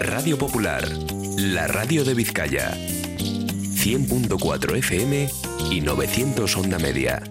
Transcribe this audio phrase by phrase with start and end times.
[0.00, 0.88] Radio Popular,
[1.36, 2.72] la radio de Vizcaya.
[2.72, 5.28] 100.4 FM
[5.70, 7.22] y 900 onda media.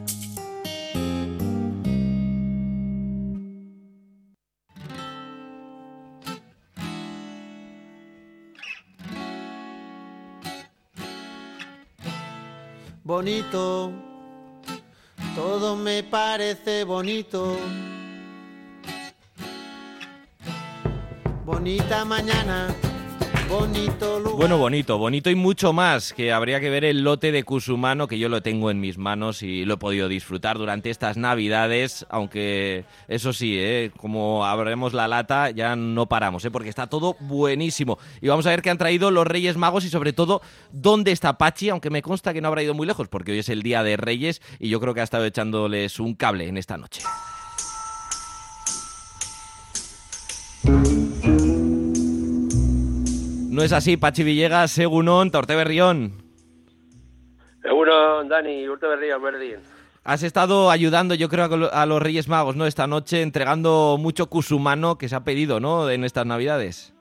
[13.04, 13.92] Bonito,
[15.34, 17.58] todo me parece bonito.
[21.50, 22.68] Bonita mañana,
[23.50, 24.38] bonito lugar.
[24.38, 28.20] Bueno, bonito, bonito y mucho más, que habría que ver el lote de Cusumano, que
[28.20, 32.86] yo lo tengo en mis manos y lo he podido disfrutar durante estas navidades, aunque
[33.08, 33.92] eso sí, ¿eh?
[33.98, 36.52] como abrimos la lata ya no paramos, ¿eh?
[36.52, 37.98] porque está todo buenísimo.
[38.22, 41.40] Y vamos a ver qué han traído los Reyes Magos y sobre todo dónde está
[41.40, 43.82] Pachi, aunque me consta que no habrá ido muy lejos, porque hoy es el Día
[43.82, 47.02] de Reyes y yo creo que ha estado echándoles un cable en esta noche.
[53.50, 56.14] No es así, Pachi Villegas, Segunón, Torte Berrión.
[57.62, 59.58] Seguro, Dani, Urte Berrío, Berdín.
[60.04, 62.66] Has estado ayudando, yo creo, a lo- a los Reyes Magos, ¿no?
[62.66, 65.90] Esta noche, entregando mucho cusumano que se ha pedido, ¿no?
[65.90, 66.94] En estas Navidades.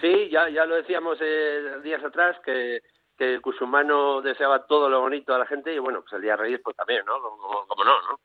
[0.00, 2.80] Sí, ya, ya lo decíamos eh, días atrás, que,
[3.16, 6.32] que el cusumano deseaba todo lo bonito a la gente y bueno, pues el Día
[6.32, 7.14] de Reyes pues también, ¿no?
[7.22, 8.20] Como, como no, ¿no?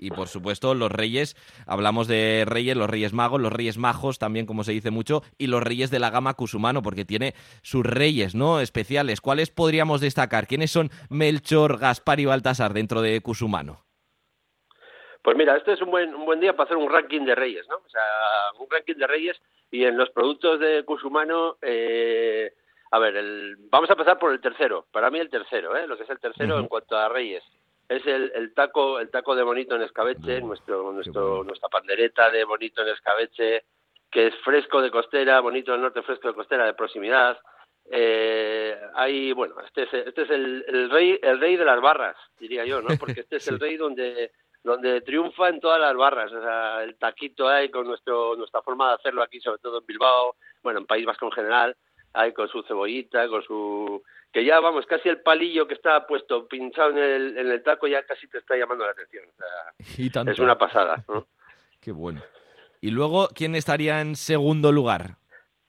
[0.00, 4.46] Y por supuesto, los Reyes, hablamos de Reyes, los Reyes Magos, los Reyes Majos, también
[4.46, 8.34] como se dice mucho, y los Reyes de la gama Cusumano, porque tiene sus Reyes,
[8.34, 8.60] ¿no?
[8.60, 9.20] Especiales.
[9.20, 10.46] ¿Cuáles podríamos destacar?
[10.46, 13.84] ¿Quiénes son Melchor, Gaspar y Baltasar dentro de Cusumano?
[15.22, 17.66] Pues mira, este es un buen, un buen día para hacer un ranking de Reyes,
[17.68, 17.76] ¿no?
[17.76, 18.00] O sea,
[18.58, 19.36] un ranking de Reyes
[19.70, 22.54] y en los productos de Cusumano, eh,
[22.90, 24.86] a ver, el, vamos a empezar por el tercero.
[24.90, 25.86] Para mí el tercero, ¿eh?
[25.86, 27.44] Lo que es el tercero en cuanto a Reyes.
[27.90, 31.44] Es el, el taco el taco de bonito en escabeche, nuestro, nuestro, bueno.
[31.44, 33.64] nuestra pandereta de bonito en escabeche,
[34.08, 37.36] que es fresco de costera, bonito del norte, fresco de costera, de proximidad.
[37.90, 42.16] Eh, hay, bueno, este es, este es el, el rey el rey de las barras,
[42.38, 42.90] diría yo, ¿no?
[42.96, 44.30] Porque este es el rey donde
[44.62, 48.90] donde triunfa en todas las barras, o sea, el taquito hay con nuestro nuestra forma
[48.90, 51.76] de hacerlo aquí, sobre todo en Bilbao, bueno, en País Vasco en general,
[52.12, 54.00] hay con su cebollita, con su
[54.32, 57.86] que ya vamos, casi el palillo que está puesto pinchado en el, en el taco
[57.86, 60.30] ya casi te está llamando la atención, o sea, Y tanto.
[60.30, 61.26] es una pasada, ¿no?
[61.80, 62.22] Qué bueno.
[62.80, 65.16] Y luego, ¿quién estaría en segundo lugar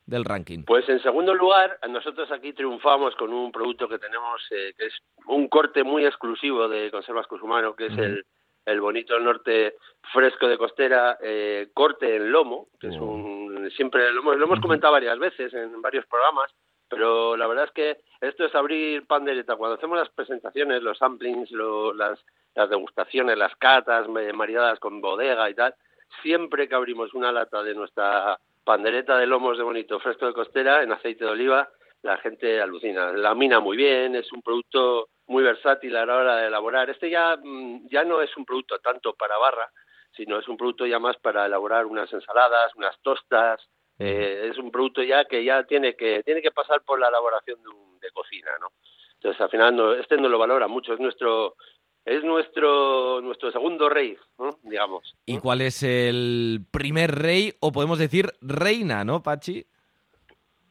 [0.06, 0.64] del ranking?
[0.66, 4.94] Pues en segundo lugar, nosotros aquí triunfamos con un producto que tenemos eh, que es
[5.26, 8.26] un corte muy exclusivo de conservas Cusumano, que es el,
[8.66, 9.76] el bonito norte
[10.14, 14.60] fresco de costera, eh, corte en lomo, que es un siempre lo hemos, lo hemos
[14.60, 16.52] comentado varias veces en varios programas,
[16.91, 19.56] pero la verdad es que esto es abrir pandereta.
[19.56, 22.19] Cuando hacemos las presentaciones, los samplings, lo- las,
[22.53, 25.74] las degustaciones, las catas maridadas con bodega y tal,
[26.22, 30.84] siempre que abrimos una lata de nuestra pandereta de lomos de bonito fresco de costera
[30.84, 31.69] en aceite de oliva,
[32.03, 33.12] la gente alucina.
[33.13, 36.90] Lamina muy bien, es un producto muy versátil a la hora de elaborar.
[36.90, 39.69] Este ya, mm, ya no es un producto tanto para barra,
[40.12, 43.66] sino es un producto ya más para elaborar unas ensaladas, unas tostas.
[44.03, 47.62] Eh, es un producto ya que ya tiene que tiene que pasar por la elaboración
[47.62, 48.67] de, un- de cocina, ¿no?
[49.16, 51.56] Entonces al final no, este no lo valora mucho, es nuestro
[52.03, 54.50] es nuestro nuestro segundo rey, ¿no?
[54.63, 55.16] digamos.
[55.25, 59.66] ¿Y cuál es el primer rey, o podemos decir reina, ¿no, Pachi?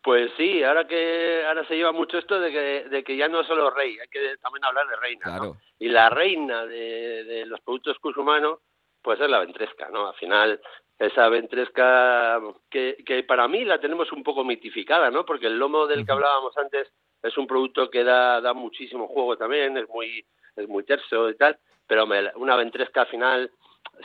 [0.03, 3.41] Pues sí, ahora que ahora se lleva mucho esto de que, de que ya no
[3.43, 5.27] es solo rey, hay que también hablar de reina.
[5.27, 5.33] ¿no?
[5.37, 5.57] Claro.
[5.79, 8.61] Y la reina de, de los productos Cusumano,
[9.03, 10.09] pues es la ventresca, ¿no?
[10.09, 10.59] Al final,
[11.01, 12.41] esa ventresca
[12.71, 15.25] que, que para mí la tenemos un poco mitificada, ¿no?
[15.25, 19.37] Porque el lomo del que hablábamos antes es un producto que da, da muchísimo juego
[19.37, 20.25] también, es muy,
[20.57, 23.51] es muy terso y tal, pero me- una ventresca al final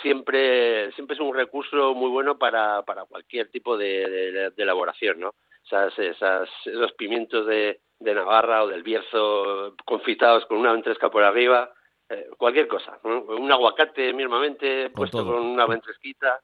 [0.01, 5.19] siempre, siempre es un recurso muy bueno para, para cualquier tipo de, de- de elaboración,
[5.19, 5.33] ¿no?
[5.65, 11.23] Esas, esas, esos pimientos de, de Navarra o del Bierzo confitados con una ventresca por
[11.23, 11.71] arriba,
[12.09, 13.21] eh, cualquier cosa, ¿no?
[13.21, 15.33] un aguacate mismamente puesto todo.
[15.33, 16.39] con una ventresquita,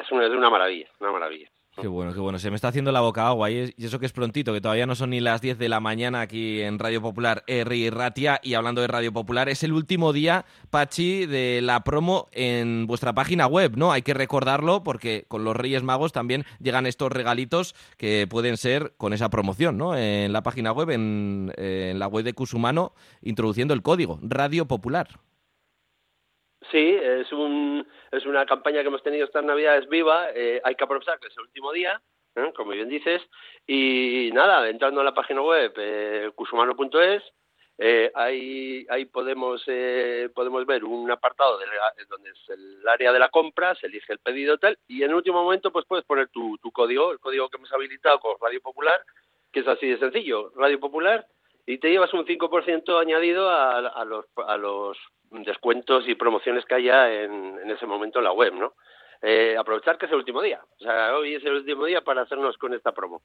[0.00, 1.50] es una, una maravilla, una maravilla.
[1.80, 2.40] Qué bueno, qué bueno.
[2.40, 4.96] Se me está haciendo la boca agua y eso que es prontito, que todavía no
[4.96, 8.40] son ni las 10 de la mañana aquí en Radio Popular R Ratia.
[8.42, 13.12] Y hablando de Radio Popular, es el último día, Pachi, de la promo en vuestra
[13.12, 13.92] página web, ¿no?
[13.92, 18.94] Hay que recordarlo porque con los Reyes Magos también llegan estos regalitos que pueden ser
[18.96, 19.96] con esa promoción, ¿no?
[19.96, 22.92] En la página web, en, en la web de Cusumano,
[23.22, 25.20] introduciendo el código Radio Popular.
[26.70, 30.28] Sí, es, un, es una campaña que hemos tenido estas Navidades viva.
[30.34, 32.00] eh, hay que aprovechar que es el último día,
[32.34, 32.52] ¿eh?
[32.54, 33.22] como bien dices.
[33.66, 37.22] Y nada, entrando a la página web, eh, cusumano.es,
[37.80, 41.60] eh, ahí, ahí podemos, eh, podemos ver un apartado
[42.08, 45.16] donde es el área de la compra, se elige el pedido tal, y en el
[45.16, 48.60] último momento pues puedes poner tu, tu código, el código que hemos habilitado con Radio
[48.60, 49.00] Popular,
[49.52, 51.24] que es así de sencillo, Radio Popular,
[51.68, 54.96] y te llevas un 5% añadido a, a, los,
[55.30, 58.72] descuentos y promociones que haya en, ese momento en la web, ¿no?
[59.20, 60.60] Eh, aprovechar que es el último día.
[60.80, 63.20] O sea, hoy es el último día para hacernos con esta promo.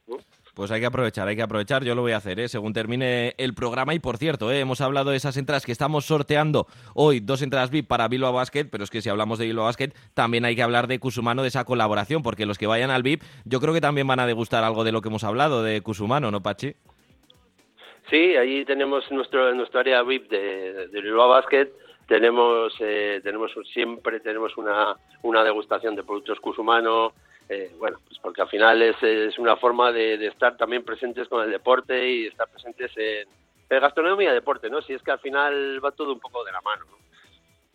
[0.56, 1.86] Pues hay que aprovechar, hay que aprovechar.
[1.86, 2.50] Yo lo voy a hacer, ¿eh?
[2.50, 3.94] según termine el programa.
[3.94, 4.60] Y por cierto, ¿eh?
[4.60, 8.66] hemos hablado de esas entradas que estamos sorteando hoy, dos entradas VIP para Bilbao Basket,
[8.66, 11.48] pero es que si hablamos de Bilbao Basket, también hay que hablar de Cusumano, de
[11.48, 14.66] esa colaboración, porque los que vayan al VIP, yo creo que también van a degustar
[14.66, 16.76] algo de lo que hemos hablado de Cusumano, ¿no, Pachi?
[18.10, 21.72] Sí, ahí tenemos nuestro, nuestro área VIP de, de Basket
[22.08, 27.14] tenemos, eh, tenemos siempre tenemos una, una degustación de productos Cusumano,
[27.48, 31.44] eh, bueno, pues porque al final es, es una forma de, estar también presentes con
[31.44, 33.28] el deporte y estar presentes en,
[33.70, 34.82] en gastronomía y deporte, ¿no?
[34.82, 37.03] Si es que al final va todo un poco de la mano, ¿no?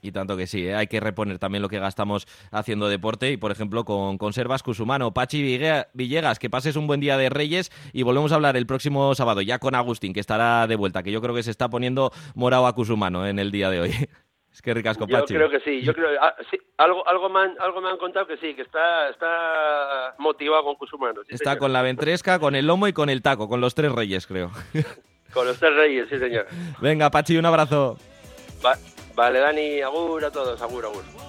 [0.01, 0.77] Y tanto que sí, ¿eh?
[0.77, 5.13] hay que reponer también lo que gastamos haciendo deporte y, por ejemplo, con conservas Cusumano.
[5.13, 5.59] Pachi
[5.93, 9.41] Villegas, que pases un buen día de Reyes y volvemos a hablar el próximo sábado
[9.41, 12.67] ya con Agustín, que estará de vuelta, que yo creo que se está poniendo morado
[12.67, 13.93] a Cusumano en el día de hoy.
[14.51, 15.35] Es que ricasco, Pachi.
[15.35, 17.99] Yo creo que sí, yo creo, ah, sí, algo, algo, me han, algo me han
[17.99, 21.21] contado que sí, que está, está motivado con Cusumano.
[21.29, 24.27] está con la ventresca, con el lomo y con el taco, con los tres reyes,
[24.27, 24.51] creo.
[25.33, 26.47] Con los tres reyes, sí, señor.
[26.81, 27.99] Venga, Pachi, un abrazo.
[29.19, 31.28] Vale, Dani, agur a todos, agur, agur.